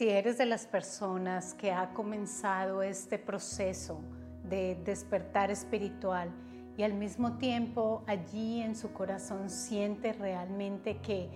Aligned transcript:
Si 0.00 0.08
eres 0.08 0.38
de 0.38 0.46
las 0.46 0.66
personas 0.66 1.52
que 1.52 1.72
ha 1.72 1.92
comenzado 1.92 2.82
este 2.82 3.18
proceso 3.18 4.00
de 4.44 4.74
despertar 4.82 5.50
espiritual 5.50 6.32
y 6.78 6.84
al 6.84 6.94
mismo 6.94 7.36
tiempo 7.36 8.02
allí 8.06 8.62
en 8.62 8.76
su 8.76 8.94
corazón 8.94 9.50
siente 9.50 10.14
realmente 10.14 10.96
que 11.02 11.28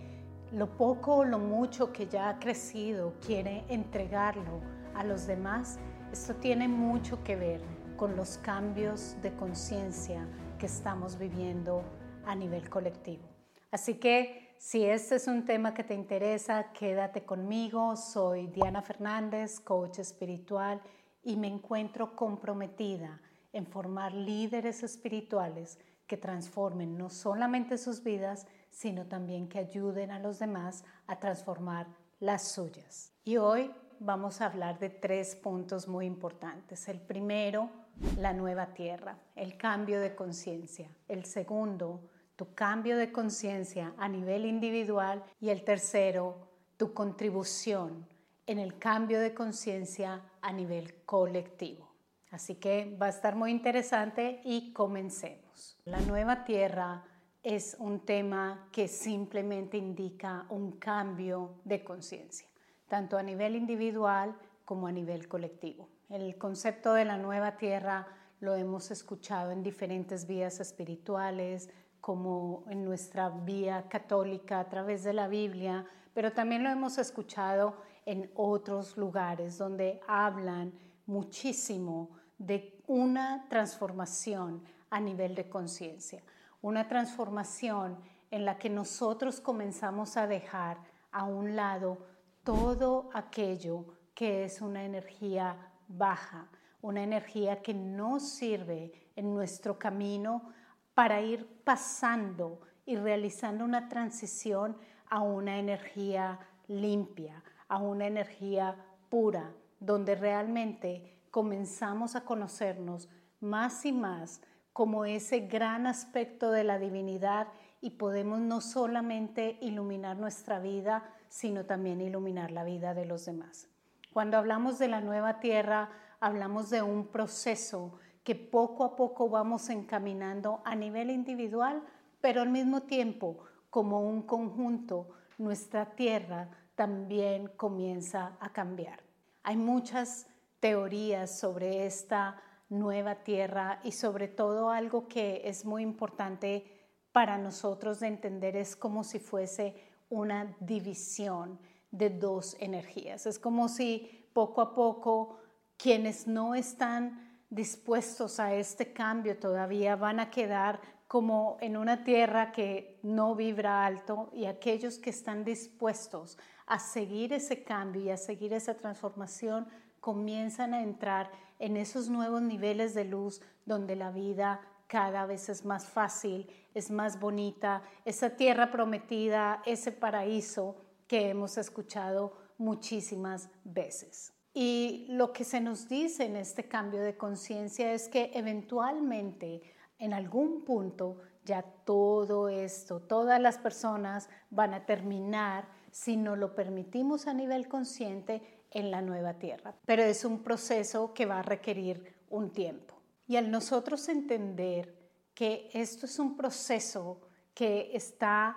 lo 0.51 0.79
poco 0.79 1.17
o 1.17 1.25
lo 1.27 1.39
mucho 1.39 1.93
que 1.93 2.07
ya 2.07 2.31
ha 2.31 2.39
crecido 2.39 3.13
quiere 3.21 3.67
entregarlo 3.69 4.63
a 4.95 5.05
los 5.05 5.27
demás, 5.27 5.79
esto 6.11 6.35
tiene 6.37 6.67
mucho 6.67 7.23
que 7.23 7.37
ver 7.37 7.61
con 7.99 8.17
los 8.17 8.39
cambios 8.39 9.15
de 9.21 9.31
conciencia 9.35 10.27
que 10.59 10.65
estamos 10.65 11.19
viviendo 11.19 11.85
a 12.25 12.35
nivel 12.35 12.71
colectivo. 12.71 13.25
Así 13.71 13.97
que 13.97 14.44
si 14.59 14.85
este 14.85 15.17
es 15.17 15.27
un 15.27 15.45
tema 15.45 15.75
que 15.75 15.85
te 15.85 15.95
interesa, 15.95 16.73
quédate 16.73 17.25
conmigo. 17.25 17.97
Soy 17.97 18.47
Diana 18.47 18.83
Fernández, 18.83 19.61
coach 19.61 19.99
espiritual, 19.99 20.81
y 21.23 21.37
me 21.37 21.49
encuentro 21.49 22.17
comprometida 22.17 23.21
en 23.53 23.67
formar 23.67 24.13
líderes 24.13 24.83
espirituales 24.83 25.79
que 26.07 26.17
transformen 26.17 26.99
no 26.99 27.09
solamente 27.11 27.79
sus 27.79 28.03
vidas, 28.03 28.47
sino 28.71 29.07
también 29.07 29.49
que 29.49 29.59
ayuden 29.59 30.11
a 30.11 30.19
los 30.19 30.39
demás 30.39 30.85
a 31.07 31.19
transformar 31.19 31.87
las 32.21 32.49
suyas. 32.49 33.13
Y 33.25 33.37
hoy 33.37 33.71
vamos 34.01 34.41
a 34.41 34.47
hablar 34.47 34.79
de 34.79 34.91
tres 34.91 35.37
puntos 35.37 35.89
muy 35.89 36.07
importantes. 36.07 36.89
El 36.89 37.01
primero, 37.01 37.71
la 38.19 38.33
nueva 38.33 38.75
tierra, 38.75 39.19
el 39.37 39.57
cambio 39.57 40.01
de 40.01 40.15
conciencia. 40.15 40.91
El 41.09 41.25
segundo, 41.25 42.11
tu 42.37 42.55
cambio 42.55 42.97
de 42.97 43.13
conciencia 43.13 43.95
a 43.99 44.09
nivel 44.09 44.45
individual 44.45 45.25
y 45.41 45.51
el 45.51 45.65
tercero, 45.65 46.49
tu 46.77 46.93
contribución 46.93 48.07
en 48.47 48.59
el 48.59 48.79
cambio 48.79 49.21
de 49.21 49.35
conciencia 49.35 50.23
a 50.41 50.53
nivel 50.53 51.05
colectivo. 51.05 51.95
Así 52.31 52.57
que 52.57 52.97
va 53.01 53.07
a 53.07 53.11
estar 53.11 53.37
muy 53.37 53.51
interesante 53.51 54.41
y 54.45 54.73
comencemos. 54.73 55.79
La 55.85 56.01
nueva 56.01 56.45
tierra 56.45 57.05
es 57.45 57.77
un 57.79 58.01
tema 58.01 58.69
que 58.73 58.89
simplemente 58.89 59.77
indica 59.77 60.47
un 60.49 60.73
cambio 60.73 61.61
de 61.65 61.85
conciencia, 61.85 62.49
tanto 62.89 63.17
a 63.17 63.23
nivel 63.23 63.55
individual 63.55 64.37
como 64.65 64.87
a 64.87 64.93
nivel 64.93 65.29
colectivo. 65.29 65.89
El 66.09 66.37
concepto 66.37 66.95
de 66.95 67.05
la 67.05 67.19
nueva 67.19 67.57
tierra 67.57 68.09
lo 68.41 68.55
hemos 68.55 68.91
escuchado 68.91 69.53
en 69.53 69.63
diferentes 69.63 70.27
vías 70.27 70.59
espirituales, 70.59 71.71
como 72.05 72.65
en 72.69 72.85
nuestra 72.85 73.31
vía 73.31 73.89
católica 73.89 74.61
a 74.61 74.69
través 74.69 75.05
de 75.05 75.15
la 75.15 75.27
Biblia, 75.27 75.87
pero 76.13 76.35
también 76.35 76.63
lo 76.63 76.69
hemos 76.69 76.99
escuchado 76.99 77.79
en 78.05 78.31
otros 78.35 78.99
lugares 78.99 79.57
donde 79.57 80.03
hablan 80.07 80.75
muchísimo 81.07 82.11
de 82.37 82.79
una 82.87 83.47
transformación 83.49 84.63
a 84.91 85.01
nivel 85.01 85.35
de 85.35 85.49
conciencia, 85.49 86.23
una 86.61 86.89
transformación 86.89 87.97
en 88.31 88.45
la 88.45 88.59
que 88.59 88.69
nosotros 88.69 89.41
comenzamos 89.41 90.19
a 90.19 90.27
dejar 90.27 90.77
a 91.11 91.25
un 91.25 91.57
lado 91.57 91.97
todo 92.43 93.09
aquello 93.15 93.87
que 94.15 94.45
es 94.45 94.61
una 94.61 94.85
energía 94.85 95.57
baja, 95.89 96.51
una 96.83 97.03
energía 97.03 97.63
que 97.63 97.73
no 97.73 98.21
sirve 98.21 98.93
en 99.17 99.33
nuestro 99.33 99.79
camino 99.79 100.53
para 100.95 101.21
ir 101.21 101.47
pasando 101.65 102.61
y 102.87 102.97
realizando 102.97 103.65
una 103.65 103.89
transición 103.89 104.77
a 105.09 105.21
una 105.21 105.59
energía 105.59 106.39
limpia, 106.69 107.43
a 107.69 107.79
una 107.79 108.07
energía 108.07 108.77
pura, 109.09 109.53
donde 109.81 110.15
realmente 110.15 111.21
comenzamos 111.31 112.17
a 112.17 112.25
conocernos 112.25 113.09
más 113.41 113.85
y 113.85 113.93
más 113.93 114.41
como 114.73 115.05
ese 115.05 115.41
gran 115.41 115.87
aspecto 115.87 116.51
de 116.51 116.65
la 116.65 116.79
divinidad 116.79 117.49
y 117.81 117.91
podemos 117.91 118.41
no 118.41 118.61
solamente 118.61 119.59
iluminar 119.61 120.17
nuestra 120.17 120.59
vida, 120.59 121.05
sino 121.29 121.65
también 121.65 122.01
iluminar 122.01 122.51
la 122.51 122.65
vida 122.65 122.95
de 122.95 123.05
los 123.05 123.27
demás. 123.27 123.69
Cuando 124.13 124.39
hablamos 124.39 124.79
de 124.79 124.89
la 124.89 125.01
nueva 125.01 125.39
tierra, 125.41 125.91
hablamos 126.19 126.71
de 126.71 126.83
un 126.83 127.07
proceso 127.09 127.99
que 128.25 128.35
poco 128.35 128.85
a 128.85 128.97
poco 128.97 129.29
vamos 129.29 129.69
encaminando 129.69 130.63
a 130.65 130.75
nivel 130.75 131.11
individual, 131.11 131.83
pero 132.21 132.41
al 132.41 132.49
mismo 132.49 132.83
tiempo, 132.83 133.37
como 133.69 134.09
un 134.09 134.23
conjunto, 134.23 135.11
nuestra 135.37 135.95
tierra 135.95 136.49
también 136.75 137.49
comienza 137.57 138.37
a 138.41 138.51
cambiar. 138.51 139.01
Hay 139.43 139.57
muchas 139.57 140.27
teorías 140.59 141.39
sobre 141.39 141.85
esta 141.85 142.41
nueva 142.71 143.17
tierra 143.17 143.81
y 143.85 143.93
sobre 143.93 144.27
todo 144.27 144.71
algo 144.71 145.07
que 145.07 145.43
es 145.45 145.67
muy 145.67 145.83
importante 145.83 146.65
para 147.13 147.37
nosotros 147.37 148.01
de 148.01 148.09
entender 148.09 148.57
es 148.57 148.75
como 148.75 149.05
si 149.05 149.19
fuese 149.19 149.77
una 150.09 150.57
división 150.61 151.59
de 151.91 152.11
dos 152.11 152.57
energías. 152.59 153.27
Es 153.27 153.39
como 153.39 153.69
si 153.69 154.29
poco 154.33 154.63
a 154.63 154.75
poco 154.75 155.39
quienes 155.77 156.27
no 156.27 156.55
están 156.55 157.34
dispuestos 157.55 158.41
a 158.41 158.55
este 158.55 158.93
cambio 158.93 159.39
todavía 159.39 159.95
van 159.95 160.19
a 160.19 160.31
quedar 160.31 160.81
como 161.07 161.57
en 161.61 161.77
una 161.77 162.03
tierra 162.03 162.51
que 162.51 162.99
no 163.03 163.37
vibra 163.37 163.87
alto 163.87 164.31
y 164.33 164.47
aquellos 164.47 164.99
que 164.99 165.11
están 165.11 165.45
dispuestos 165.45 166.37
a 166.67 166.81
seguir 166.81 167.33
ese 167.33 167.63
cambio 167.63 168.03
y 168.03 168.11
a 168.11 168.17
seguir 168.17 168.53
esa 168.53 168.75
transformación 168.75 169.69
comienzan 170.01 170.75
a 170.75 170.83
entrar 170.83 171.31
en 171.61 171.77
esos 171.77 172.09
nuevos 172.09 172.43
niveles 172.43 172.93
de 172.93 173.05
luz 173.05 173.41
donde 173.65 173.95
la 173.95 174.11
vida 174.11 174.61
cada 174.89 175.25
vez 175.25 175.49
es 175.49 175.65
más 175.65 175.87
fácil, 175.87 176.51
es 176.75 176.91
más 176.91 177.21
bonita, 177.21 177.83
esa 178.05 178.31
tierra 178.31 178.71
prometida, 178.71 179.63
ese 179.65 179.93
paraíso 179.93 180.77
que 181.07 181.31
hemos 181.31 181.57
escuchado 181.57 182.37
muchísimas 182.59 183.49
veces. 183.63 184.33
Y 184.55 185.07
lo 185.09 185.33
que 185.33 185.43
se 185.43 185.61
nos 185.61 185.89
dice 185.89 186.25
en 186.25 186.37
este 186.37 186.69
cambio 186.69 187.03
de 187.03 187.17
conciencia 187.17 187.93
es 187.93 188.09
que 188.09 188.31
eventualmente, 188.35 189.63
en 189.99 190.15
algún 190.15 190.65
punto, 190.65 191.19
ya 191.45 191.63
todo 191.63 192.49
esto, 192.49 193.01
todas 193.01 193.41
las 193.41 193.59
personas 193.59 194.31
van 194.51 194.73
a 194.73 194.87
terminar, 194.87 195.69
si 195.91 196.17
no 196.17 196.37
lo 196.37 196.55
permitimos 196.55 197.27
a 197.27 197.35
nivel 197.35 197.69
consciente, 197.69 198.65
en 198.71 198.91
la 198.91 199.03
nueva 199.03 199.35
tierra. 199.35 199.75
Pero 199.87 200.03
es 200.03 200.25
un 200.25 200.43
proceso 200.43 201.15
que 201.15 201.27
va 201.27 201.39
a 201.39 201.43
requerir 201.43 202.15
un 202.29 202.53
tiempo. 202.53 203.01
Y 203.27 203.37
al 203.37 203.51
nosotros 203.51 204.09
entender 204.09 204.95
que 205.35 205.71
esto 205.73 206.07
es 206.07 206.19
un 206.19 206.37
proceso 206.37 207.21
que 207.55 207.91
está 207.95 208.57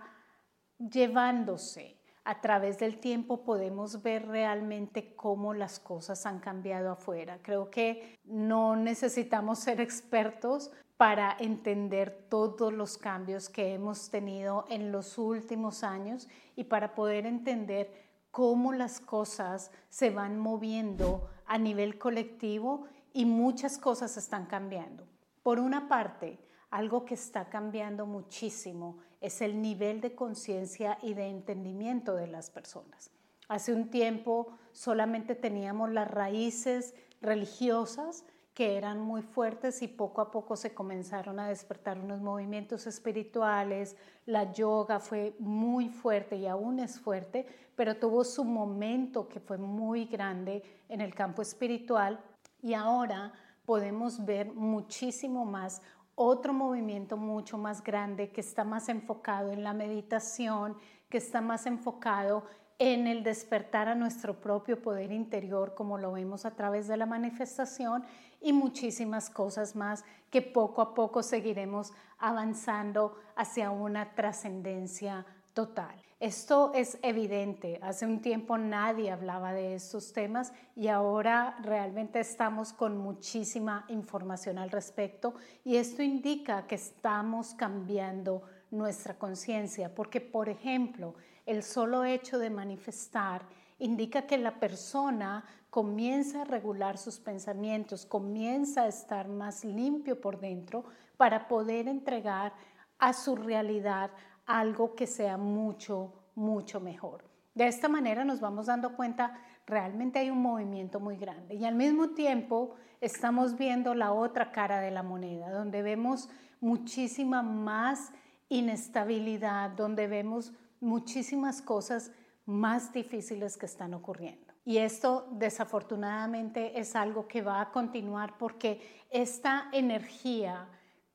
llevándose 0.78 1.97
a 2.28 2.42
través 2.42 2.78
del 2.78 3.00
tiempo 3.00 3.46
podemos 3.46 4.02
ver 4.02 4.28
realmente 4.28 5.16
cómo 5.16 5.54
las 5.54 5.80
cosas 5.80 6.26
han 6.26 6.40
cambiado 6.40 6.92
afuera. 6.92 7.40
Creo 7.42 7.70
que 7.70 8.20
no 8.26 8.76
necesitamos 8.76 9.60
ser 9.60 9.80
expertos 9.80 10.74
para 10.98 11.38
entender 11.40 12.28
todos 12.30 12.74
los 12.74 12.98
cambios 12.98 13.48
que 13.48 13.74
hemos 13.74 14.10
tenido 14.10 14.66
en 14.68 14.92
los 14.92 15.18
últimos 15.18 15.86
años 15.86 16.28
y 16.58 16.66
para 16.66 16.96
poder 16.96 17.26
entender 17.26 17.94
cómo 18.30 18.74
las 18.74 19.00
cosas 19.00 19.72
se 19.88 20.10
van 20.10 20.38
moviendo 20.38 21.30
a 21.46 21.58
nivel 21.58 21.98
colectivo 21.98 22.88
y 23.14 23.24
muchas 23.24 23.78
cosas 23.78 24.18
están 24.18 24.48
cambiando. 24.48 25.08
Por 25.44 25.62
una 25.62 25.88
parte, 25.88 26.46
algo 26.72 27.06
que 27.06 27.14
está 27.14 27.48
cambiando 27.48 28.06
muchísimo 28.06 28.98
es 29.22 29.42
el 29.42 29.62
nivel 29.62 30.02
de 30.02 30.16
conciencia 30.16 30.98
y 31.02 31.14
de 31.14 31.28
entendimiento 31.28 32.16
de 32.16 32.28
las 32.28 32.50
personas. 32.50 33.12
Hace 33.48 33.74
un 33.74 33.90
tiempo 33.90 34.58
solamente 34.72 35.36
teníamos 35.36 35.92
las 35.92 36.10
raíces 36.10 36.94
religiosas 37.22 38.25
que 38.58 38.75
eran 38.75 39.00
muy 39.00 39.22
fuertes 39.22 39.84
y 39.84 39.88
poco 39.88 40.19
a 40.19 40.31
poco 40.31 40.56
se 40.56 40.74
comenzaron 40.74 41.40
a 41.40 41.48
despertar 41.48 42.00
unos 42.00 42.22
movimientos 42.22 42.88
espirituales, 42.88 43.96
la 44.25 44.52
yoga 44.52 45.00
fue 45.00 45.36
muy 45.38 45.90
fuerte 45.90 46.38
y 46.38 46.48
aún 46.48 46.80
es 46.80 47.00
fuerte, 47.00 47.46
pero 47.75 47.98
tuvo 47.98 48.24
su 48.24 48.44
momento 48.44 49.30
que 49.30 49.40
fue 49.40 49.60
muy 49.60 50.06
grande 50.06 50.63
en 50.90 51.02
el 51.02 51.13
campo 51.13 51.44
espiritual 51.44 52.20
y 52.63 52.74
ahora 52.74 53.31
podemos 53.63 54.25
ver 54.25 54.52
muchísimo 54.52 55.46
más 55.46 55.84
otro 56.19 56.52
movimiento 56.52 57.16
mucho 57.16 57.60
más 57.60 57.84
grande 57.84 58.31
que 58.31 58.42
está 58.42 58.64
más 58.64 58.90
enfocado 58.90 59.52
en 59.52 59.64
la 59.64 59.74
meditación, 59.74 60.75
que 61.10 61.19
está 61.19 61.42
más 61.42 61.68
enfocado 61.68 62.44
en 62.80 63.06
el 63.06 63.24
despertar 63.24 63.88
a 63.88 63.94
nuestro 63.94 64.42
propio 64.42 64.81
poder 64.81 65.12
interior, 65.12 65.75
como 65.75 66.00
lo 66.00 66.12
vemos 66.14 66.44
a 66.44 66.56
través 66.56 66.88
de 66.88 66.98
la 66.98 67.06
manifestación, 67.06 68.04
y 68.42 68.52
muchísimas 68.52 69.30
cosas 69.30 69.75
más 69.75 70.04
que 70.31 70.42
poco 70.42 70.81
a 70.81 70.96
poco 70.96 71.22
seguiremos 71.22 71.94
avanzando 72.18 73.16
hacia 73.36 73.70
una 73.70 74.16
trascendencia 74.16 75.24
total. 75.54 76.06
Esto 76.19 76.72
es 76.74 76.98
evidente. 77.04 77.80
Hace 77.84 78.08
un 78.08 78.22
tiempo 78.22 78.58
nadie 78.58 79.12
hablaba 79.12 79.54
de 79.54 79.75
estos 79.75 80.14
temas 80.14 80.52
y 80.75 80.88
ahora 80.88 81.56
realmente 81.62 82.19
estamos 82.19 82.74
con 82.74 82.98
muchísima 82.98 83.86
información 83.90 84.58
al 84.58 84.72
respecto 84.72 85.36
y 85.64 85.75
esto 85.75 86.02
indica 86.02 86.66
que 86.66 86.74
estamos 86.74 87.54
cambiando 87.54 88.42
nuestra 88.72 89.14
conciencia 89.19 89.94
porque, 89.94 90.19
por 90.19 90.50
ejemplo, 90.50 91.14
el 91.46 91.62
solo 91.62 92.04
hecho 92.04 92.40
de 92.40 92.50
manifestar 92.50 93.44
indica 93.78 94.24
que 94.24 94.40
la 94.40 94.60
persona 94.60 95.46
comienza 95.70 96.42
a 96.42 96.46
regular 96.46 96.98
sus 96.98 97.20
pensamientos, 97.20 98.08
comienza 98.08 98.81
a 98.81 98.88
estar 98.88 99.28
más 99.28 99.63
limpio 99.63 100.20
por 100.20 100.40
dentro 100.40 100.84
para 101.16 101.48
poder 101.48 101.88
entregar 101.88 102.54
a 102.98 103.13
su 103.13 103.36
realidad 103.36 104.10
algo 104.48 104.96
que 104.96 105.06
sea 105.06 105.38
mucho, 105.38 106.14
mucho 106.36 106.80
mejor. 106.80 107.24
De 107.54 107.68
esta 107.68 107.90
manera 107.90 108.24
nos 108.24 108.40
vamos 108.40 108.68
dando 108.68 108.96
cuenta, 108.96 109.40
realmente 109.66 110.20
hay 110.20 110.30
un 110.30 110.42
movimiento 110.42 111.00
muy 111.00 111.18
grande 111.18 111.56
y 111.56 111.66
al 111.66 111.76
mismo 111.76 112.10
tiempo 112.10 112.76
estamos 113.02 113.58
viendo 113.58 113.94
la 113.94 114.14
otra 114.14 114.52
cara 114.52 114.80
de 114.80 114.92
la 114.92 115.04
moneda, 115.04 115.52
donde 115.52 115.82
vemos 115.82 116.30
muchísima 116.62 117.44
más 117.44 118.12
inestabilidad, 118.50 119.72
donde 119.72 120.08
vemos 120.08 120.54
muchísimas 120.80 121.62
cosas 121.62 122.12
más 122.46 122.94
difíciles 122.94 123.58
que 123.58 123.66
están 123.66 123.94
ocurriendo. 123.94 124.54
Y 124.64 124.78
esto 124.78 125.28
desafortunadamente 125.32 126.80
es 126.80 126.96
algo 126.96 127.28
que 127.28 127.42
va 127.42 127.62
a 127.62 127.72
continuar 127.72 128.38
porque 128.38 129.06
esta 129.10 129.70
energía 129.72 130.68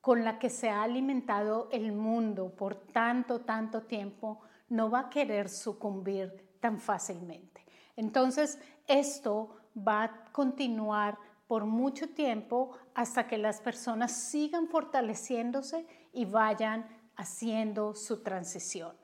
con 0.03 0.25
la 0.25 0.37
que 0.37 0.49
se 0.49 0.69
ha 0.69 0.83
alimentado 0.83 1.69
el 1.71 1.93
mundo 1.93 2.53
por 2.57 2.75
tanto, 2.75 3.39
tanto 3.39 3.83
tiempo, 3.83 4.41
no 4.67 4.91
va 4.91 4.99
a 4.99 5.09
querer 5.09 5.47
sucumbir 5.47 6.57
tan 6.59 6.77
fácilmente. 6.77 7.65
Entonces, 7.95 8.59
esto 8.85 9.55
va 9.77 10.03
a 10.03 10.25
continuar 10.33 11.17
por 11.47 11.63
mucho 11.63 12.09
tiempo 12.09 12.71
hasta 12.93 13.27
que 13.27 13.37
las 13.37 13.61
personas 13.61 14.11
sigan 14.11 14.67
fortaleciéndose 14.67 15.87
y 16.11 16.25
vayan 16.25 16.85
haciendo 17.15 17.95
su 17.95 18.23
transición. 18.23 18.97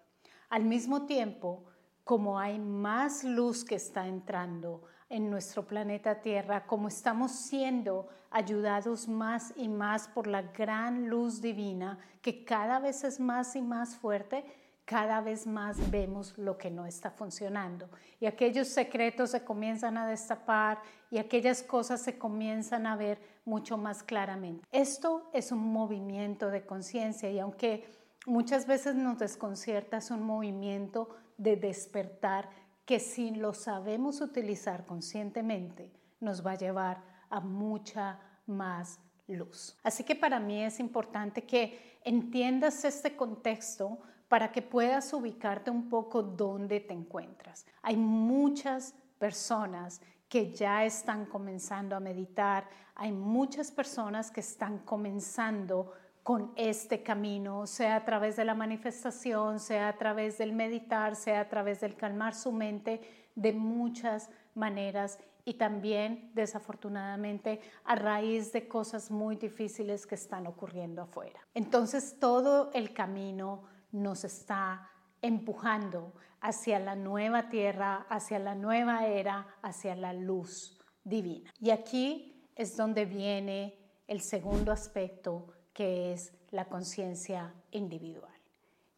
Al 0.49 0.65
mismo 0.65 1.05
tiempo, 1.05 1.63
como 2.03 2.37
hay 2.37 2.59
más 2.59 3.23
luz 3.23 3.63
que 3.63 3.75
está 3.75 4.05
entrando 4.05 4.83
en 5.09 5.29
nuestro 5.29 5.65
planeta 5.65 6.21
Tierra, 6.21 6.65
como 6.65 6.87
estamos 6.87 7.31
siendo 7.31 8.07
ayudados 8.29 9.07
más 9.07 9.53
y 9.55 9.67
más 9.67 10.07
por 10.07 10.27
la 10.27 10.43
gran 10.43 11.09
luz 11.09 11.41
divina, 11.41 11.97
que 12.21 12.45
cada 12.45 12.79
vez 12.79 13.03
es 13.03 13.19
más 13.19 13.55
y 13.55 13.61
más 13.61 13.95
fuerte, 13.95 14.45
cada 14.85 15.21
vez 15.21 15.45
más 15.45 15.91
vemos 15.91 16.37
lo 16.37 16.57
que 16.57 16.71
no 16.71 16.85
está 16.85 17.11
funcionando. 17.11 17.89
Y 18.19 18.25
aquellos 18.25 18.67
secretos 18.69 19.31
se 19.31 19.43
comienzan 19.43 19.97
a 19.97 20.07
destapar 20.07 20.79
y 21.11 21.19
aquellas 21.19 21.61
cosas 21.61 22.01
se 22.01 22.17
comienzan 22.17 22.87
a 22.87 22.95
ver 22.95 23.19
mucho 23.45 23.77
más 23.77 24.03
claramente. 24.03 24.65
Esto 24.71 25.29
es 25.33 25.51
un 25.51 25.71
movimiento 25.71 26.49
de 26.49 26.65
conciencia 26.65 27.29
y 27.29 27.39
aunque 27.39 27.85
muchas 28.25 28.65
veces 28.65 28.95
nos 28.95 29.19
desconcierta, 29.19 29.97
es 29.97 30.11
un 30.11 30.23
movimiento 30.23 31.09
de 31.37 31.55
despertar 31.55 32.49
que 32.89 32.99
si 32.99 33.29
lo 33.29 33.53
sabemos 33.53 34.19
utilizar 34.19 34.83
conscientemente, 34.83 35.91
nos 36.21 36.43
va 36.43 36.53
a 36.53 36.57
llevar 36.57 37.03
a 37.29 37.39
mucha 37.39 38.19
más 38.47 38.99
luz. 39.27 39.77
Así 39.83 40.03
que 40.03 40.15
para 40.15 40.39
mí 40.39 40.63
es 40.63 40.79
importante 40.79 41.43
que 41.43 41.99
entiendas 42.03 42.83
este 42.85 43.15
contexto 43.15 43.99
para 44.27 44.51
que 44.51 44.63
puedas 44.63 45.13
ubicarte 45.13 45.69
un 45.69 45.87
poco 45.87 46.23
dónde 46.23 46.79
te 46.79 46.95
encuentras. 46.95 47.63
Hay 47.83 47.95
muchas 47.95 48.95
personas 49.19 50.01
que 50.27 50.51
ya 50.51 50.83
están 50.83 51.27
comenzando 51.27 51.95
a 51.95 51.99
meditar, 51.99 52.67
hay 52.95 53.11
muchas 53.11 53.69
personas 53.69 54.31
que 54.31 54.39
están 54.39 54.79
comenzando 54.79 55.93
con 56.29 56.53
este 56.57 57.01
camino, 57.01 57.65
sea 57.65 57.95
a 57.95 58.05
través 58.05 58.35
de 58.35 58.45
la 58.45 58.53
manifestación, 58.53 59.59
sea 59.59 59.87
a 59.87 59.97
través 59.97 60.37
del 60.37 60.53
meditar, 60.53 61.15
sea 61.15 61.39
a 61.39 61.49
través 61.49 61.81
del 61.81 61.95
calmar 61.95 62.35
su 62.35 62.51
mente, 62.51 63.01
de 63.33 63.51
muchas 63.51 64.29
maneras 64.53 65.17
y 65.43 65.55
también 65.55 66.29
desafortunadamente 66.35 67.61
a 67.83 67.95
raíz 67.95 68.51
de 68.51 68.67
cosas 68.67 69.09
muy 69.09 69.37
difíciles 69.37 70.05
que 70.05 70.13
están 70.13 70.45
ocurriendo 70.45 71.01
afuera. 71.01 71.39
Entonces 71.55 72.19
todo 72.19 72.69
el 72.75 72.93
camino 72.93 73.63
nos 73.91 74.23
está 74.23 74.87
empujando 75.23 76.13
hacia 76.41 76.77
la 76.77 76.93
nueva 76.93 77.49
tierra, 77.49 78.05
hacia 78.07 78.37
la 78.37 78.53
nueva 78.53 79.07
era, 79.07 79.47
hacia 79.63 79.95
la 79.95 80.13
luz 80.13 80.79
divina. 81.03 81.51
Y 81.59 81.71
aquí 81.71 82.47
es 82.55 82.77
donde 82.77 83.05
viene 83.05 83.79
el 84.05 84.21
segundo 84.21 84.71
aspecto 84.71 85.55
que 85.79 86.11
es 86.11 86.33
la 86.51 86.65
conciencia 86.65 87.53
individual. 87.71 88.33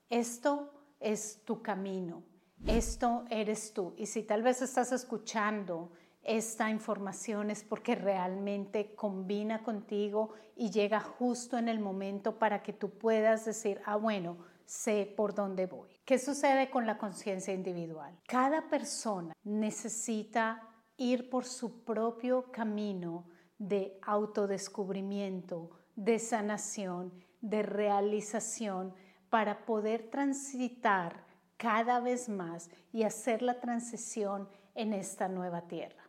Esto 0.09 0.73
es 0.99 1.45
tu 1.45 1.61
camino, 1.61 2.23
esto 2.65 3.23
eres 3.29 3.71
tú. 3.71 3.93
Y 3.97 4.07
si 4.07 4.23
tal 4.23 4.41
vez 4.41 4.63
estás 4.63 4.91
escuchando 4.91 5.91
esta 6.23 6.71
información 6.71 7.51
es 7.51 7.63
porque 7.63 7.93
realmente 7.93 8.95
combina 8.95 9.61
contigo 9.61 10.33
y 10.55 10.71
llega 10.71 10.99
justo 10.99 11.59
en 11.59 11.69
el 11.69 11.79
momento 11.79 12.39
para 12.39 12.63
que 12.63 12.73
tú 12.73 12.89
puedas 12.89 13.45
decir, 13.45 13.79
ah, 13.85 13.97
bueno, 13.97 14.39
sé 14.65 15.13
por 15.15 15.35
dónde 15.35 15.67
voy. 15.67 15.91
¿Qué 16.03 16.17
sucede 16.17 16.71
con 16.71 16.87
la 16.87 16.97
conciencia 16.97 17.53
individual? 17.53 18.19
Cada 18.27 18.69
persona 18.69 19.35
necesita 19.43 20.67
ir 20.97 21.29
por 21.29 21.45
su 21.45 21.83
propio 21.83 22.51
camino 22.51 23.27
de 23.59 23.99
autodescubrimiento, 24.01 25.69
de 25.95 26.19
sanación, 26.19 27.11
de 27.41 27.63
realización, 27.63 28.93
para 29.29 29.65
poder 29.65 30.09
transitar 30.09 31.23
cada 31.57 31.99
vez 31.99 32.27
más 32.27 32.69
y 32.91 33.03
hacer 33.03 33.41
la 33.41 33.59
transición 33.59 34.49
en 34.75 34.93
esta 34.93 35.27
nueva 35.27 35.67
tierra. 35.67 36.03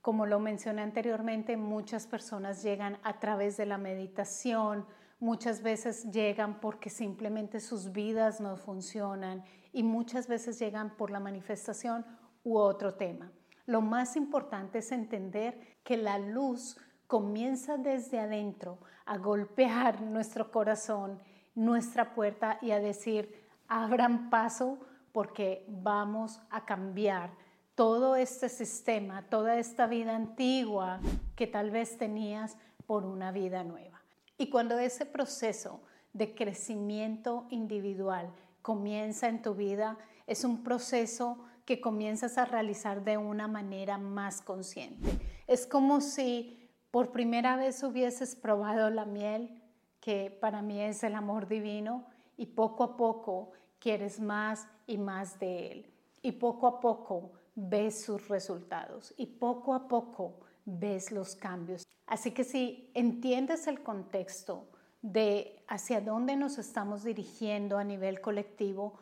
Como 0.00 0.24
lo 0.24 0.38
mencioné 0.38 0.82
anteriormente, 0.82 1.56
muchas 1.56 2.06
personas 2.06 2.62
llegan 2.62 2.98
a 3.02 3.18
través 3.18 3.56
de 3.56 3.66
la 3.66 3.76
meditación, 3.76 4.86
muchas 5.20 5.62
veces 5.62 6.10
llegan 6.10 6.60
porque 6.60 6.88
simplemente 6.88 7.60
sus 7.60 7.92
vidas 7.92 8.40
no 8.40 8.56
funcionan 8.56 9.44
y 9.72 9.82
muchas 9.82 10.28
veces 10.28 10.58
llegan 10.58 10.96
por 10.96 11.10
la 11.10 11.20
manifestación 11.20 12.06
u 12.44 12.56
otro 12.56 12.94
tema. 12.94 13.30
Lo 13.66 13.82
más 13.82 14.16
importante 14.16 14.78
es 14.78 14.92
entender 14.92 15.78
que 15.84 15.98
la 15.98 16.18
luz 16.18 16.78
comienza 17.08 17.78
desde 17.78 18.20
adentro 18.20 18.78
a 19.06 19.18
golpear 19.18 20.00
nuestro 20.02 20.52
corazón, 20.52 21.18
nuestra 21.56 22.14
puerta 22.14 22.58
y 22.62 22.70
a 22.70 22.78
decir, 22.78 23.44
abran 23.66 24.30
paso 24.30 24.78
porque 25.10 25.64
vamos 25.68 26.40
a 26.50 26.64
cambiar 26.64 27.30
todo 27.74 28.14
este 28.14 28.48
sistema, 28.48 29.28
toda 29.28 29.58
esta 29.58 29.86
vida 29.86 30.14
antigua 30.14 31.00
que 31.34 31.46
tal 31.46 31.70
vez 31.70 31.96
tenías 31.96 32.56
por 32.86 33.04
una 33.04 33.32
vida 33.32 33.64
nueva. 33.64 34.00
Y 34.36 34.50
cuando 34.50 34.78
ese 34.78 35.06
proceso 35.06 35.80
de 36.12 36.34
crecimiento 36.34 37.46
individual 37.50 38.32
comienza 38.62 39.28
en 39.28 39.42
tu 39.42 39.54
vida, 39.54 39.98
es 40.26 40.44
un 40.44 40.62
proceso 40.62 41.38
que 41.64 41.80
comienzas 41.80 42.38
a 42.38 42.44
realizar 42.44 43.04
de 43.04 43.16
una 43.16 43.48
manera 43.48 43.98
más 43.98 44.42
consciente. 44.42 45.08
Es 45.46 45.66
como 45.66 46.00
si 46.00 46.67
por 46.90 47.12
primera 47.12 47.56
vez 47.56 47.82
hubieses 47.82 48.34
probado 48.34 48.90
la 48.90 49.04
miel, 49.04 49.62
que 50.00 50.30
para 50.40 50.62
mí 50.62 50.80
es 50.80 51.02
el 51.04 51.14
amor 51.14 51.48
divino, 51.48 52.06
y 52.36 52.46
poco 52.46 52.84
a 52.84 52.96
poco 52.96 53.52
quieres 53.78 54.20
más 54.20 54.66
y 54.86 54.96
más 54.96 55.38
de 55.38 55.72
él. 55.72 55.90
Y 56.22 56.32
poco 56.32 56.66
a 56.66 56.80
poco 56.80 57.32
ves 57.54 58.02
sus 58.02 58.28
resultados 58.28 59.12
y 59.16 59.26
poco 59.26 59.74
a 59.74 59.88
poco 59.88 60.40
ves 60.64 61.10
los 61.10 61.34
cambios. 61.34 61.84
Así 62.06 62.30
que 62.30 62.44
si 62.44 62.90
entiendes 62.94 63.66
el 63.66 63.82
contexto 63.82 64.68
de 65.02 65.62
hacia 65.66 66.00
dónde 66.00 66.36
nos 66.36 66.58
estamos 66.58 67.02
dirigiendo 67.04 67.76
a 67.76 67.84
nivel 67.84 68.20
colectivo, 68.20 68.98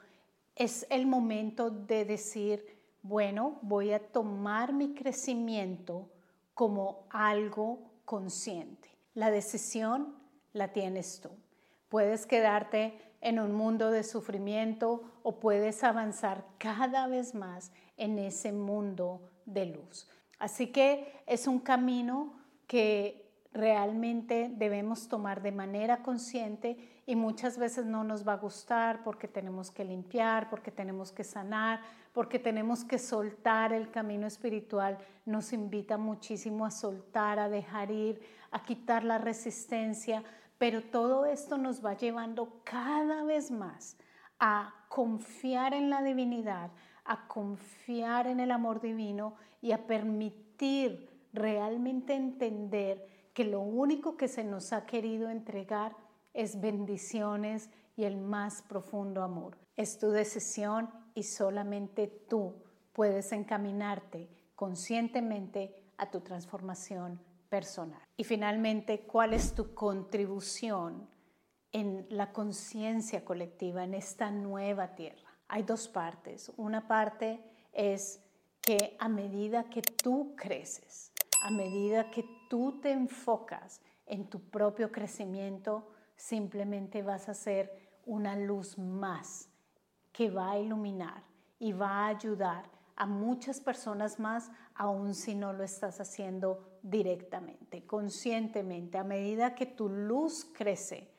es 0.54 0.86
el 0.90 1.06
momento 1.06 1.70
de 1.70 2.04
decir, 2.04 2.64
bueno, 3.02 3.58
voy 3.62 3.92
a 3.92 4.00
tomar 4.00 4.72
mi 4.72 4.94
crecimiento 4.94 6.08
como 6.56 7.06
algo 7.10 8.00
consciente. 8.06 8.88
La 9.12 9.30
decisión 9.30 10.16
la 10.54 10.72
tienes 10.72 11.20
tú. 11.20 11.28
Puedes 11.90 12.24
quedarte 12.24 12.98
en 13.20 13.38
un 13.38 13.52
mundo 13.52 13.90
de 13.90 14.02
sufrimiento 14.02 15.02
o 15.22 15.38
puedes 15.38 15.84
avanzar 15.84 16.46
cada 16.56 17.08
vez 17.08 17.34
más 17.34 17.72
en 17.98 18.18
ese 18.18 18.52
mundo 18.52 19.20
de 19.44 19.66
luz. 19.66 20.08
Así 20.38 20.68
que 20.68 21.22
es 21.26 21.46
un 21.46 21.58
camino 21.58 22.32
que 22.66 23.30
realmente 23.52 24.50
debemos 24.50 25.08
tomar 25.08 25.42
de 25.42 25.52
manera 25.52 26.02
consciente 26.02 27.02
y 27.04 27.16
muchas 27.16 27.58
veces 27.58 27.84
no 27.84 28.02
nos 28.02 28.26
va 28.26 28.32
a 28.32 28.38
gustar 28.38 29.02
porque 29.04 29.28
tenemos 29.28 29.70
que 29.70 29.84
limpiar, 29.84 30.48
porque 30.48 30.70
tenemos 30.70 31.12
que 31.12 31.22
sanar, 31.22 31.82
porque 32.16 32.38
tenemos 32.38 32.82
que 32.82 32.98
soltar 32.98 33.74
el 33.74 33.90
camino 33.90 34.26
espiritual. 34.26 34.96
Nos 35.26 35.52
invita 35.52 35.98
muchísimo 35.98 36.64
a 36.64 36.70
soltar, 36.70 37.38
a 37.38 37.50
dejar 37.50 37.90
ir, 37.90 38.22
a 38.50 38.62
quitar 38.62 39.04
la 39.04 39.18
resistencia, 39.18 40.24
pero 40.56 40.80
todo 40.80 41.26
esto 41.26 41.58
nos 41.58 41.84
va 41.84 41.92
llevando 41.92 42.62
cada 42.64 43.22
vez 43.24 43.50
más 43.50 43.98
a 44.38 44.72
confiar 44.88 45.74
en 45.74 45.90
la 45.90 46.02
divinidad, 46.02 46.70
a 47.04 47.28
confiar 47.28 48.28
en 48.28 48.40
el 48.40 48.50
amor 48.50 48.80
divino 48.80 49.34
y 49.60 49.72
a 49.72 49.86
permitir 49.86 51.10
realmente 51.34 52.14
entender 52.14 53.30
que 53.34 53.44
lo 53.44 53.60
único 53.60 54.16
que 54.16 54.28
se 54.28 54.42
nos 54.42 54.72
ha 54.72 54.86
querido 54.86 55.28
entregar 55.28 55.94
es 56.32 56.62
bendiciones 56.62 57.68
y 57.94 58.04
el 58.04 58.16
más 58.16 58.62
profundo 58.62 59.22
amor. 59.22 59.58
Es 59.76 59.98
tu 59.98 60.08
decisión 60.08 60.88
y 61.16 61.22
solamente 61.22 62.06
tú 62.28 62.54
puedes 62.92 63.32
encaminarte 63.32 64.28
conscientemente 64.54 65.74
a 65.96 66.10
tu 66.10 66.20
transformación 66.20 67.18
personal. 67.48 68.00
Y 68.16 68.24
finalmente, 68.24 69.00
¿cuál 69.00 69.32
es 69.32 69.54
tu 69.54 69.74
contribución 69.74 71.08
en 71.72 72.06
la 72.10 72.32
conciencia 72.32 73.24
colectiva, 73.24 73.82
en 73.82 73.94
esta 73.94 74.30
nueva 74.30 74.94
tierra? 74.94 75.30
Hay 75.48 75.62
dos 75.62 75.88
partes. 75.88 76.52
Una 76.58 76.86
parte 76.86 77.42
es 77.72 78.22
que 78.60 78.94
a 78.98 79.08
medida 79.08 79.64
que 79.70 79.80
tú 79.80 80.34
creces, 80.36 81.12
a 81.42 81.50
medida 81.50 82.10
que 82.10 82.24
tú 82.50 82.78
te 82.82 82.92
enfocas 82.92 83.80
en 84.04 84.28
tu 84.28 84.40
propio 84.50 84.92
crecimiento, 84.92 85.88
simplemente 86.14 87.02
vas 87.02 87.30
a 87.30 87.34
ser 87.34 87.72
una 88.04 88.36
luz 88.36 88.76
más 88.76 89.48
que 90.16 90.30
va 90.30 90.52
a 90.52 90.58
iluminar 90.58 91.22
y 91.58 91.72
va 91.72 91.90
a 91.90 92.06
ayudar 92.06 92.64
a 92.96 93.04
muchas 93.04 93.60
personas 93.60 94.18
más, 94.18 94.50
aun 94.74 95.14
si 95.14 95.34
no 95.34 95.52
lo 95.52 95.62
estás 95.62 96.00
haciendo 96.00 96.78
directamente, 96.82 97.86
conscientemente. 97.86 98.96
A 98.96 99.04
medida 99.04 99.54
que 99.54 99.66
tu 99.66 99.90
luz 99.90 100.46
crece, 100.56 101.12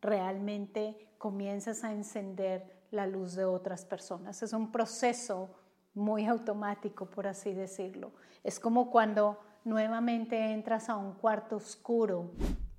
realmente 0.00 1.12
comienzas 1.18 1.84
a 1.84 1.92
encender 1.92 2.86
la 2.90 3.06
luz 3.06 3.34
de 3.34 3.44
otras 3.44 3.84
personas. 3.84 4.42
Es 4.42 4.54
un 4.54 4.72
proceso 4.72 5.50
muy 5.92 6.24
automático, 6.24 7.04
por 7.04 7.26
así 7.26 7.52
decirlo. 7.52 8.12
Es 8.42 8.58
como 8.58 8.90
cuando 8.90 9.38
nuevamente 9.64 10.52
entras 10.52 10.88
a 10.88 10.96
un 10.96 11.12
cuarto 11.12 11.56
oscuro 11.56 12.32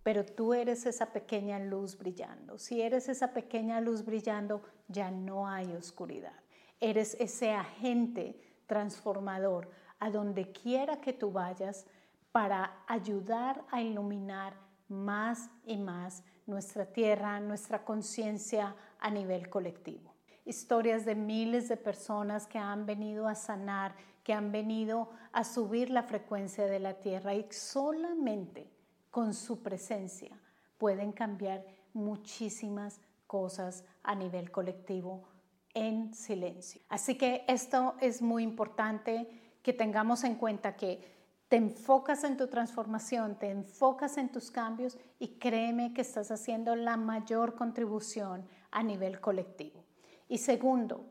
pero 0.09 0.25
tú 0.25 0.55
eres 0.55 0.87
esa 0.87 1.07
pequeña 1.07 1.59
luz 1.59 1.97
brillando. 1.97 2.57
Si 2.57 2.81
eres 2.81 3.09
esa 3.09 3.33
pequeña 3.33 3.79
luz 3.79 4.03
brillando, 4.03 4.63
ya 4.89 5.09
no 5.11 5.47
hay 5.47 5.71
oscuridad. 5.73 6.33
Eres 6.81 7.15
ese 7.19 7.51
agente 7.53 8.39
transformador 8.67 9.69
a 9.99 10.09
donde 10.09 10.51
quiera 10.51 10.99
que 10.99 11.13
tú 11.13 11.31
vayas 11.31 11.85
para 12.31 12.83
ayudar 12.87 13.63
a 13.71 13.81
iluminar 13.81 14.53
más 14.87 15.49
y 15.65 15.77
más 15.77 16.23
nuestra 16.45 16.85
tierra, 16.85 17.39
nuestra 17.39 17.85
conciencia 17.85 18.75
a 18.99 19.09
nivel 19.09 19.49
colectivo. 19.49 20.13
Historias 20.45 21.05
de 21.05 21.15
miles 21.15 21.69
de 21.69 21.77
personas 21.77 22.47
que 22.47 22.57
han 22.57 22.85
venido 22.85 23.27
a 23.27 23.35
sanar, 23.35 23.95
que 24.23 24.33
han 24.33 24.51
venido 24.51 25.11
a 25.31 25.43
subir 25.43 25.89
la 25.89 26.03
frecuencia 26.03 26.65
de 26.65 26.79
la 26.79 26.95
tierra 26.95 27.35
y 27.35 27.45
solamente 27.51 28.71
con 29.11 29.33
su 29.33 29.61
presencia 29.61 30.39
pueden 30.77 31.11
cambiar 31.11 31.65
muchísimas 31.93 32.99
cosas 33.29 33.83
a 34.01 34.15
nivel 34.15 34.49
colectivo 34.49 35.29
en 35.75 36.15
silencio. 36.15 36.81
Así 36.89 37.15
que 37.15 37.45
esto 37.47 37.93
es 38.01 38.23
muy 38.23 38.41
importante 38.41 39.29
que 39.61 39.71
tengamos 39.71 40.23
en 40.23 40.33
cuenta 40.33 40.75
que 40.75 41.19
te 41.47 41.57
enfocas 41.57 42.23
en 42.23 42.37
tu 42.37 42.47
transformación, 42.47 43.37
te 43.37 43.51
enfocas 43.51 44.17
en 44.17 44.29
tus 44.29 44.49
cambios 44.49 44.97
y 45.19 45.37
créeme 45.37 45.93
que 45.93 46.01
estás 46.01 46.31
haciendo 46.31 46.75
la 46.75 46.97
mayor 46.97 47.53
contribución 47.53 48.47
a 48.71 48.81
nivel 48.81 49.21
colectivo. 49.21 49.83
Y 50.27 50.39
segundo, 50.39 51.05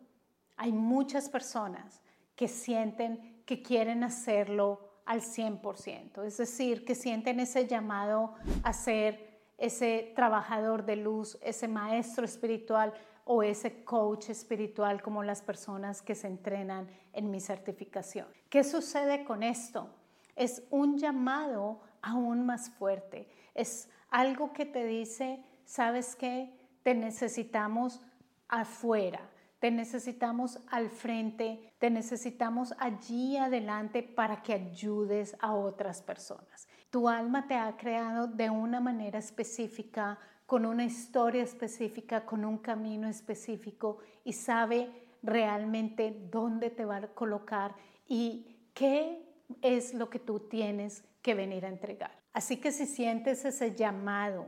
hay 0.56 0.72
muchas 0.72 1.28
personas 1.28 2.00
que 2.34 2.48
sienten 2.48 3.44
que 3.46 3.62
quieren 3.62 4.02
hacerlo 4.02 4.88
al 5.06 5.20
100%, 5.20 6.24
es 6.24 6.36
decir, 6.36 6.84
que 6.84 6.96
sienten 6.96 7.38
ese 7.38 7.68
llamado 7.68 8.34
a 8.64 8.72
ser 8.72 9.27
ese 9.58 10.12
trabajador 10.14 10.84
de 10.84 10.96
luz, 10.96 11.36
ese 11.42 11.68
maestro 11.68 12.24
espiritual 12.24 12.94
o 13.24 13.42
ese 13.42 13.84
coach 13.84 14.30
espiritual 14.30 15.02
como 15.02 15.22
las 15.22 15.42
personas 15.42 16.00
que 16.00 16.14
se 16.14 16.28
entrenan 16.28 16.88
en 17.12 17.30
mi 17.30 17.40
certificación. 17.40 18.26
¿Qué 18.48 18.64
sucede 18.64 19.24
con 19.24 19.42
esto? 19.42 19.90
Es 20.36 20.62
un 20.70 20.96
llamado 20.96 21.80
aún 22.00 22.46
más 22.46 22.70
fuerte, 22.70 23.28
es 23.54 23.90
algo 24.08 24.52
que 24.52 24.64
te 24.64 24.84
dice, 24.84 25.44
sabes 25.64 26.14
qué, 26.14 26.56
te 26.84 26.94
necesitamos 26.94 28.00
afuera, 28.46 29.28
te 29.58 29.72
necesitamos 29.72 30.60
al 30.70 30.88
frente, 30.88 31.72
te 31.78 31.90
necesitamos 31.90 32.72
allí 32.78 33.36
adelante 33.36 34.04
para 34.04 34.42
que 34.42 34.54
ayudes 34.54 35.36
a 35.40 35.52
otras 35.54 36.00
personas. 36.00 36.67
Tu 36.90 37.08
alma 37.08 37.46
te 37.46 37.54
ha 37.54 37.76
creado 37.76 38.26
de 38.26 38.48
una 38.48 38.80
manera 38.80 39.18
específica, 39.18 40.18
con 40.46 40.64
una 40.64 40.84
historia 40.84 41.42
específica, 41.42 42.24
con 42.24 42.44
un 42.44 42.56
camino 42.58 43.08
específico 43.08 43.98
y 44.24 44.32
sabe 44.32 44.90
realmente 45.22 46.28
dónde 46.30 46.70
te 46.70 46.86
va 46.86 46.96
a 46.96 47.08
colocar 47.08 47.74
y 48.06 48.70
qué 48.72 49.22
es 49.60 49.92
lo 49.92 50.08
que 50.08 50.18
tú 50.18 50.40
tienes 50.40 51.04
que 51.20 51.34
venir 51.34 51.66
a 51.66 51.68
entregar. 51.68 52.12
Así 52.32 52.56
que 52.56 52.72
si 52.72 52.86
sientes 52.86 53.44
ese 53.44 53.74
llamado 53.74 54.46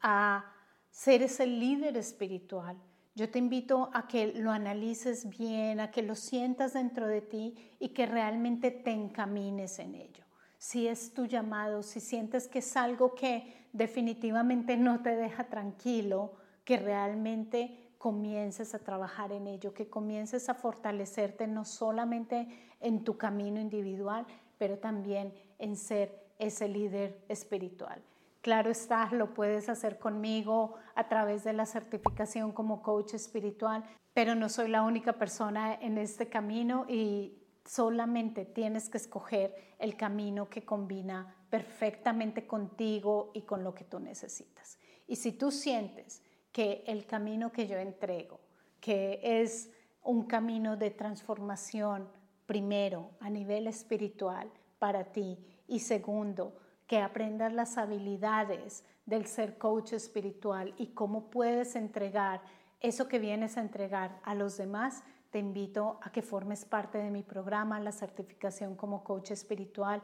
a 0.00 0.44
ser 0.90 1.22
ese 1.22 1.46
líder 1.46 1.98
espiritual, 1.98 2.76
yo 3.14 3.28
te 3.28 3.38
invito 3.38 3.90
a 3.92 4.08
que 4.08 4.28
lo 4.28 4.50
analices 4.50 5.28
bien, 5.28 5.80
a 5.80 5.90
que 5.90 6.02
lo 6.02 6.14
sientas 6.14 6.72
dentro 6.72 7.06
de 7.06 7.20
ti 7.20 7.54
y 7.78 7.90
que 7.90 8.06
realmente 8.06 8.70
te 8.70 8.90
encamines 8.90 9.78
en 9.78 9.96
ello. 9.96 10.21
Si 10.62 10.86
es 10.86 11.12
tu 11.12 11.26
llamado, 11.26 11.82
si 11.82 11.98
sientes 11.98 12.46
que 12.46 12.60
es 12.60 12.76
algo 12.76 13.16
que 13.16 13.66
definitivamente 13.72 14.76
no 14.76 15.02
te 15.02 15.16
deja 15.16 15.48
tranquilo, 15.48 16.34
que 16.64 16.76
realmente 16.76 17.90
comiences 17.98 18.72
a 18.72 18.78
trabajar 18.78 19.32
en 19.32 19.48
ello, 19.48 19.74
que 19.74 19.90
comiences 19.90 20.48
a 20.48 20.54
fortalecerte 20.54 21.48
no 21.48 21.64
solamente 21.64 22.46
en 22.78 23.02
tu 23.02 23.18
camino 23.18 23.60
individual, 23.60 24.24
pero 24.56 24.78
también 24.78 25.34
en 25.58 25.74
ser 25.74 26.28
ese 26.38 26.68
líder 26.68 27.18
espiritual. 27.28 28.00
Claro 28.40 28.70
está, 28.70 29.10
lo 29.10 29.34
puedes 29.34 29.68
hacer 29.68 29.98
conmigo 29.98 30.76
a 30.94 31.08
través 31.08 31.42
de 31.42 31.54
la 31.54 31.66
certificación 31.66 32.52
como 32.52 32.82
coach 32.82 33.14
espiritual, 33.14 33.82
pero 34.14 34.36
no 34.36 34.48
soy 34.48 34.68
la 34.68 34.82
única 34.82 35.14
persona 35.14 35.74
en 35.74 35.98
este 35.98 36.28
camino 36.28 36.86
y 36.88 37.41
solamente 37.64 38.44
tienes 38.44 38.88
que 38.88 38.98
escoger 38.98 39.54
el 39.78 39.96
camino 39.96 40.48
que 40.48 40.64
combina 40.64 41.34
perfectamente 41.50 42.46
contigo 42.46 43.30
y 43.34 43.42
con 43.42 43.62
lo 43.62 43.74
que 43.74 43.84
tú 43.84 43.98
necesitas. 43.98 44.78
Y 45.06 45.16
si 45.16 45.32
tú 45.32 45.50
sientes 45.50 46.22
que 46.52 46.84
el 46.86 47.06
camino 47.06 47.52
que 47.52 47.66
yo 47.66 47.76
entrego, 47.76 48.40
que 48.80 49.20
es 49.22 49.70
un 50.02 50.24
camino 50.24 50.76
de 50.76 50.90
transformación, 50.90 52.08
primero 52.46 53.10
a 53.20 53.30
nivel 53.30 53.66
espiritual 53.66 54.50
para 54.78 55.04
ti 55.12 55.38
y 55.68 55.80
segundo, 55.80 56.56
que 56.86 56.98
aprendas 56.98 57.52
las 57.52 57.78
habilidades 57.78 58.84
del 59.06 59.26
ser 59.26 59.56
coach 59.56 59.92
espiritual 59.92 60.74
y 60.76 60.88
cómo 60.88 61.30
puedes 61.30 61.76
entregar 61.76 62.42
eso 62.80 63.08
que 63.08 63.18
vienes 63.18 63.56
a 63.56 63.60
entregar 63.60 64.20
a 64.24 64.34
los 64.34 64.56
demás, 64.56 65.04
te 65.32 65.38
invito 65.38 65.98
a 66.02 66.12
que 66.12 66.20
formes 66.20 66.66
parte 66.66 66.98
de 66.98 67.10
mi 67.10 67.22
programa, 67.22 67.80
la 67.80 67.90
certificación 67.90 68.76
como 68.76 69.02
coach 69.02 69.30
espiritual. 69.30 70.02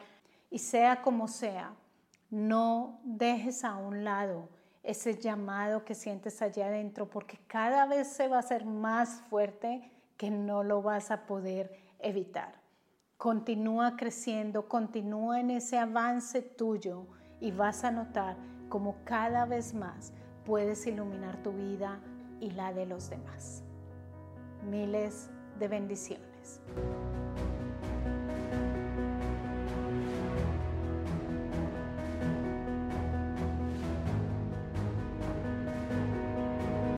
Y 0.50 0.58
sea 0.58 1.02
como 1.02 1.28
sea, 1.28 1.74
no 2.30 2.98
dejes 3.04 3.62
a 3.62 3.76
un 3.76 4.04
lado 4.04 4.48
ese 4.82 5.18
llamado 5.18 5.84
que 5.84 5.94
sientes 5.94 6.40
allá 6.40 6.68
adentro, 6.68 7.10
porque 7.10 7.38
cada 7.46 7.84
vez 7.84 8.08
se 8.08 8.26
va 8.26 8.36
a 8.36 8.40
hacer 8.40 8.64
más 8.64 9.20
fuerte 9.28 9.92
que 10.16 10.30
no 10.30 10.64
lo 10.64 10.80
vas 10.80 11.10
a 11.10 11.26
poder 11.26 11.78
evitar. 11.98 12.54
Continúa 13.18 13.96
creciendo, 13.96 14.66
continúa 14.66 15.40
en 15.40 15.50
ese 15.50 15.76
avance 15.76 16.40
tuyo 16.40 17.06
y 17.38 17.50
vas 17.50 17.84
a 17.84 17.90
notar 17.90 18.38
cómo 18.70 18.96
cada 19.04 19.44
vez 19.44 19.74
más 19.74 20.14
puedes 20.46 20.86
iluminar 20.86 21.42
tu 21.42 21.52
vida 21.52 22.00
y 22.40 22.52
la 22.52 22.72
de 22.72 22.86
los 22.86 23.10
demás. 23.10 23.67
Miles 24.68 25.30
de 25.58 25.66
bendiciones. 25.66 26.60